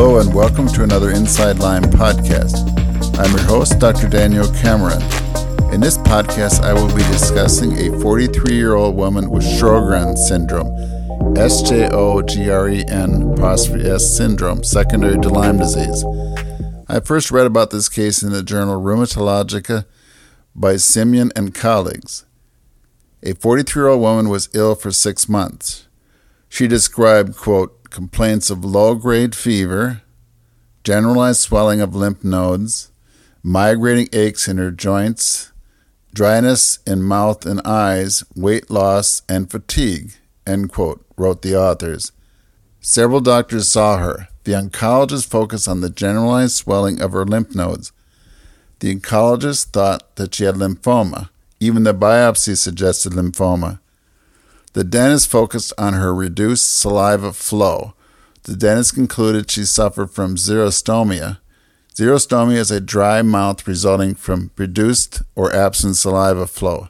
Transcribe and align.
Hello, 0.00 0.20
and 0.20 0.32
welcome 0.32 0.68
to 0.68 0.84
another 0.84 1.10
Inside 1.10 1.58
Lyme 1.58 1.82
podcast. 1.82 2.68
I'm 3.18 3.32
your 3.32 3.44
host, 3.46 3.80
Dr. 3.80 4.08
Daniel 4.08 4.46
Cameron. 4.54 5.02
In 5.74 5.80
this 5.80 5.98
podcast, 5.98 6.60
I 6.60 6.72
will 6.72 6.86
be 6.94 7.02
discussing 7.10 7.72
a 7.76 8.00
43 8.00 8.54
year 8.54 8.74
old 8.74 8.94
woman 8.94 9.28
with 9.28 9.42
Sjogren 9.42 10.16
syndrome, 10.16 10.68
S 11.36 11.62
J 11.62 11.88
O 11.90 12.22
G 12.22 12.48
R 12.48 12.68
E 12.68 12.84
N 12.86 13.32
apostrophe 13.32 13.90
S 13.90 14.16
syndrome, 14.16 14.62
secondary 14.62 15.18
to 15.18 15.28
Lyme 15.28 15.58
disease. 15.58 16.04
I 16.86 17.00
first 17.00 17.32
read 17.32 17.46
about 17.46 17.70
this 17.70 17.88
case 17.88 18.22
in 18.22 18.30
the 18.30 18.44
journal 18.44 18.80
Rheumatologica 18.80 19.84
by 20.54 20.76
Simeon 20.76 21.32
and 21.34 21.52
colleagues. 21.52 22.24
A 23.24 23.34
43 23.34 23.80
year 23.80 23.88
old 23.88 24.00
woman 24.00 24.28
was 24.28 24.48
ill 24.54 24.76
for 24.76 24.92
six 24.92 25.28
months. 25.28 25.88
She 26.48 26.68
described, 26.68 27.36
quote, 27.36 27.77
complaints 27.90 28.50
of 28.50 28.64
low 28.64 28.94
grade 28.94 29.34
fever, 29.34 30.02
generalized 30.84 31.40
swelling 31.40 31.80
of 31.80 31.94
lymph 31.94 32.24
nodes, 32.24 32.90
migrating 33.42 34.08
aches 34.12 34.48
in 34.48 34.58
her 34.58 34.70
joints, 34.70 35.52
dryness 36.14 36.78
in 36.86 37.02
mouth 37.02 37.46
and 37.46 37.60
eyes, 37.64 38.24
weight 38.34 38.70
loss, 38.70 39.22
and 39.28 39.50
fatigue, 39.50 40.12
quote, 40.68 41.04
wrote 41.16 41.42
the 41.42 41.56
authors. 41.56 42.12
Several 42.80 43.20
doctors 43.20 43.68
saw 43.68 43.98
her. 43.98 44.28
The 44.44 44.52
oncologist 44.52 45.26
focused 45.26 45.68
on 45.68 45.80
the 45.80 45.90
generalized 45.90 46.54
swelling 46.54 47.02
of 47.02 47.12
her 47.12 47.26
lymph 47.26 47.54
nodes. 47.54 47.92
The 48.80 48.94
oncologist 48.94 49.66
thought 49.66 50.16
that 50.16 50.34
she 50.34 50.44
had 50.44 50.54
lymphoma. 50.54 51.28
Even 51.60 51.82
the 51.82 51.92
biopsy 51.92 52.56
suggested 52.56 53.12
lymphoma. 53.12 53.80
The 54.72 54.84
dentist 54.84 55.30
focused 55.30 55.72
on 55.78 55.94
her 55.94 56.14
reduced 56.14 56.78
saliva 56.78 57.32
flow. 57.32 57.94
The 58.44 58.56
dentist 58.56 58.94
concluded 58.94 59.50
she 59.50 59.64
suffered 59.64 60.10
from 60.10 60.36
xerostomia. 60.36 61.38
Xerostomia 61.94 62.56
is 62.56 62.70
a 62.70 62.80
dry 62.80 63.22
mouth 63.22 63.66
resulting 63.66 64.14
from 64.14 64.50
reduced 64.56 65.22
or 65.34 65.52
absent 65.54 65.96
saliva 65.96 66.46
flow. 66.46 66.88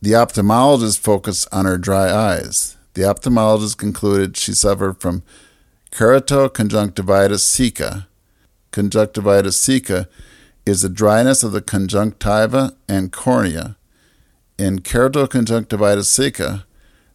The 0.00 0.12
ophthalmologist 0.12 0.98
focused 0.98 1.46
on 1.52 1.64
her 1.64 1.78
dry 1.78 2.10
eyes. 2.10 2.76
The 2.94 3.02
ophthalmologist 3.02 3.76
concluded 3.76 4.36
she 4.36 4.52
suffered 4.52 5.00
from 5.00 5.22
keratoconjunctivitis 5.90 7.40
sicca. 7.40 8.08
Conjunctivitis 8.70 9.56
sicca 9.56 10.08
is 10.64 10.82
the 10.82 10.88
dryness 10.88 11.42
of 11.42 11.52
the 11.52 11.60
conjunctiva 11.60 12.74
and 12.88 13.12
cornea. 13.12 13.76
In 14.62 14.78
keratoconjunctivitis 14.78 16.04
sicca, 16.04 16.66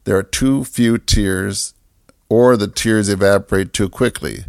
there 0.03 0.17
are 0.17 0.21
too 0.21 0.65
few 0.65 0.97
tears 0.97 1.73
or 2.27 2.57
the 2.57 2.67
tears 2.67 3.07
evaporate 3.07 3.71
too 3.71 3.87
quickly. 3.87 4.43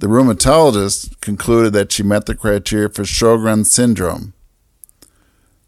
The 0.00 0.06
rheumatologist 0.06 1.18
concluded 1.22 1.72
that 1.72 1.90
she 1.90 2.02
met 2.02 2.26
the 2.26 2.34
criteria 2.34 2.90
for 2.90 3.04
Sjogren 3.04 3.64
syndrome. 3.64 4.34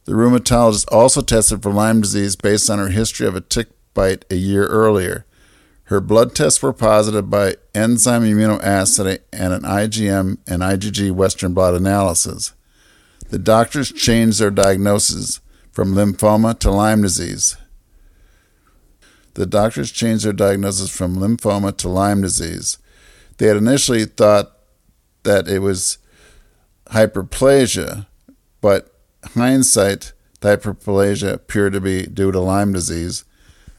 The 0.04 0.12
rheumatologist 0.12 0.92
also 0.92 1.22
tested 1.22 1.62
for 1.62 1.72
Lyme 1.72 2.02
disease 2.02 2.36
based 2.36 2.68
on 2.68 2.78
her 2.78 2.88
history 2.88 3.26
of 3.26 3.34
a 3.34 3.40
tick 3.40 3.68
bite 3.94 4.26
a 4.30 4.34
year 4.34 4.66
earlier. 4.66 5.24
Her 5.84 6.02
blood 6.02 6.34
tests 6.34 6.62
were 6.62 6.74
positive 6.74 7.30
by 7.30 7.56
enzyme 7.74 8.24
immunoassay 8.24 9.20
and 9.32 9.54
an 9.54 9.62
IgM 9.62 10.36
and 10.46 10.60
IgG 10.60 11.10
Western 11.10 11.54
blot 11.54 11.72
analysis. 11.72 12.52
The 13.30 13.38
doctors 13.38 13.90
changed 13.90 14.40
their 14.40 14.50
diagnosis 14.50 15.40
from 15.78 15.94
lymphoma 15.94 16.58
to 16.58 16.72
Lyme 16.72 17.02
disease. 17.02 17.56
The 19.34 19.46
doctors 19.46 19.92
changed 19.92 20.24
their 20.24 20.32
diagnosis 20.32 20.90
from 20.90 21.18
lymphoma 21.18 21.76
to 21.76 21.88
Lyme 21.88 22.20
disease. 22.20 22.78
They 23.36 23.46
had 23.46 23.58
initially 23.58 24.04
thought 24.04 24.58
that 25.22 25.46
it 25.46 25.60
was 25.60 25.98
hyperplasia, 26.86 28.08
but 28.60 28.92
hindsight, 29.34 30.14
the 30.40 30.56
hyperplasia 30.56 31.34
appeared 31.34 31.74
to 31.74 31.80
be 31.80 32.06
due 32.06 32.32
to 32.32 32.40
Lyme 32.40 32.72
disease. 32.72 33.24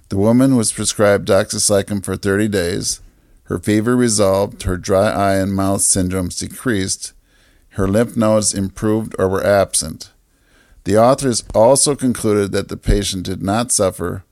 The 0.08 0.18
woman 0.18 0.56
was 0.56 0.72
prescribed 0.72 1.28
doxycycline 1.28 2.06
for 2.06 2.16
30 2.16 2.48
days. 2.48 3.02
Her 3.44 3.60
fever 3.60 3.98
resolved, 3.98 4.64
her 4.64 4.78
dry 4.78 5.10
eye 5.10 5.36
and 5.36 5.54
mouth 5.54 5.82
syndromes 5.82 6.40
decreased, 6.40 7.12
her 7.72 7.90
lymph 7.90 8.16
nodes 8.16 8.54
improved 8.54 9.18
or 9.20 9.28
were 9.28 9.46
absent. 9.46 10.14
The 10.90 10.98
authors 10.98 11.44
also 11.54 11.96
concluded 11.96 12.52
that 12.54 12.68
the 12.68 12.76
patient 12.76 13.22
did 13.22 13.44
not 13.44 13.72
suffer. 13.72 14.24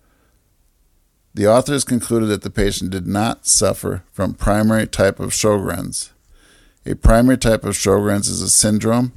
The 1.35 1.45
authors 1.45 1.83
concluded 1.83 2.29
that 2.29 2.41
the 2.41 2.49
patient 2.49 2.89
did 2.89 3.05
not 3.05 3.45
suffer 3.45 4.01
from 4.11 4.33
primary 4.33 4.87
type 4.87 5.19
of 5.19 5.33
Sjogren's. 5.33 6.13
A 6.83 6.95
primary 6.95 7.37
type 7.37 7.63
of 7.63 7.75
Sjogren's 7.75 8.27
is 8.27 8.41
a 8.41 8.49
syndrome 8.49 9.13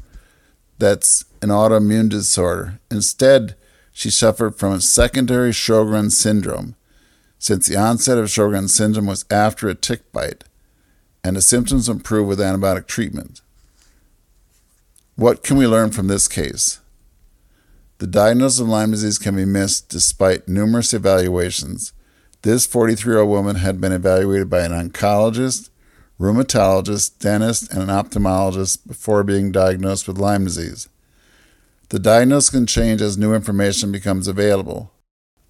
that's 0.79 1.25
an 1.41 1.49
autoimmune 1.49 2.11
disorder. 2.11 2.79
Instead, 2.91 3.55
she 3.91 4.11
suffered 4.11 4.57
from 4.57 4.75
a 4.75 4.81
secondary 4.83 5.53
Sjogren 5.53 6.13
syndrome, 6.13 6.77
since 7.39 7.67
the 7.67 7.77
onset 7.79 8.19
of 8.19 8.27
Sjogren 8.27 8.69
syndrome 8.69 9.07
was 9.07 9.25
after 9.31 9.71
a 9.71 9.75
tick 9.75 10.13
bite, 10.13 10.45
and 11.25 11.37
the 11.37 11.41
symptoms 11.41 11.89
improved 11.89 12.29
with 12.29 12.39
antibiotic 12.39 12.87
treatment. 12.87 13.41
What 15.17 15.43
can 15.43 15.57
we 15.57 15.67
learn 15.67 15.91
from 15.91 16.09
this 16.09 16.29
case? 16.29 16.81
The 18.01 18.07
diagnosis 18.07 18.61
of 18.61 18.69
Lyme 18.69 18.93
disease 18.93 19.19
can 19.19 19.37
be 19.37 19.45
missed 19.45 19.91
despite 19.91 20.49
numerous 20.49 20.95
evaluations. 20.95 21.93
This 22.41 22.65
43 22.65 23.13
year 23.13 23.21
old 23.21 23.29
woman 23.29 23.57
had 23.57 23.79
been 23.79 23.93
evaluated 23.93 24.49
by 24.49 24.61
an 24.61 24.73
oncologist, 24.73 25.69
rheumatologist, 26.19 27.19
dentist, 27.19 27.71
and 27.71 27.83
an 27.83 27.89
ophthalmologist 27.89 28.87
before 28.87 29.23
being 29.23 29.53
diagnosed 29.53 30.09
with 30.09 30.17
Lyme 30.17 30.45
disease. 30.45 30.89
The 31.91 31.99
diagnosis 31.99 32.49
can 32.49 32.67
change 32.67 33.03
as 33.03 33.19
new 33.19 33.35
information 33.35 33.93
becomes 33.93 34.27
available. 34.27 34.93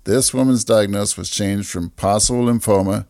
This 0.03 0.35
woman's 0.35 0.65
diagnosis 0.65 1.17
was 1.17 1.31
changed 1.31 1.71
from 1.71 1.91
possible 1.91 2.47
lymphoma 2.47 3.07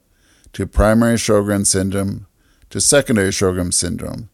to 0.52 0.66
primary 0.66 1.16
Sjogren 1.16 1.66
syndrome 1.66 2.26
to 2.68 2.78
secondary 2.78 3.30
Sjogren 3.30 3.72
syndrome. 3.72 4.28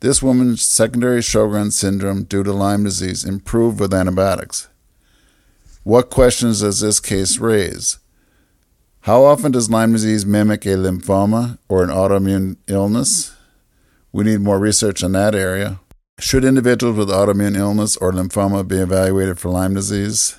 This 0.00 0.22
woman's 0.22 0.62
secondary 0.62 1.20
Sjogren 1.20 1.72
syndrome 1.72 2.24
due 2.24 2.42
to 2.42 2.52
Lyme 2.52 2.84
disease 2.84 3.24
improved 3.24 3.80
with 3.80 3.94
antibiotics. 3.94 4.68
What 5.84 6.10
questions 6.10 6.60
does 6.60 6.80
this 6.80 7.00
case 7.00 7.38
raise? 7.38 7.98
How 9.00 9.24
often 9.24 9.52
does 9.52 9.70
Lyme 9.70 9.92
disease 9.92 10.26
mimic 10.26 10.66
a 10.66 10.70
lymphoma 10.70 11.58
or 11.68 11.82
an 11.82 11.90
autoimmune 11.90 12.56
illness? 12.66 13.34
We 14.12 14.24
need 14.24 14.40
more 14.40 14.58
research 14.58 15.02
in 15.02 15.12
that 15.12 15.34
area. 15.34 15.80
Should 16.18 16.44
individuals 16.44 16.98
with 16.98 17.08
autoimmune 17.08 17.56
illness 17.56 17.96
or 17.96 18.12
lymphoma 18.12 18.66
be 18.68 18.76
evaluated 18.76 19.38
for 19.38 19.48
Lyme 19.48 19.74
disease? 19.74 20.36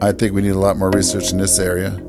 I 0.00 0.12
think 0.12 0.32
we 0.32 0.42
need 0.42 0.50
a 0.50 0.58
lot 0.58 0.76
more 0.76 0.90
research 0.90 1.32
in 1.32 1.38
this 1.38 1.58
area. 1.58 2.00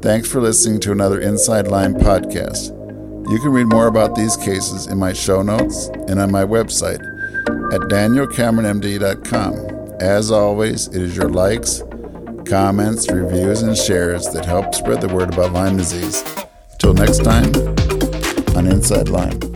Thanks 0.00 0.28
for 0.28 0.40
listening 0.40 0.80
to 0.80 0.92
another 0.92 1.20
Inside 1.20 1.68
Lyme 1.68 1.94
podcast. 1.94 2.81
You 3.30 3.38
can 3.40 3.50
read 3.50 3.68
more 3.68 3.86
about 3.86 4.14
these 4.14 4.36
cases 4.36 4.86
in 4.86 4.98
my 4.98 5.12
show 5.12 5.42
notes 5.42 5.88
and 6.08 6.20
on 6.20 6.30
my 6.30 6.44
website 6.44 7.00
at 7.72 7.80
danielcameronmd.com. 7.82 9.96
As 10.00 10.30
always, 10.30 10.88
it 10.88 11.00
is 11.00 11.16
your 11.16 11.28
likes, 11.28 11.82
comments, 12.44 13.10
reviews, 13.10 13.62
and 13.62 13.76
shares 13.76 14.26
that 14.32 14.44
help 14.44 14.74
spread 14.74 15.00
the 15.00 15.08
word 15.08 15.32
about 15.32 15.52
Lyme 15.52 15.76
disease. 15.76 16.24
Till 16.78 16.94
next 16.94 17.24
time 17.24 17.52
on 18.56 18.66
Inside 18.66 19.08
Lyme. 19.08 19.51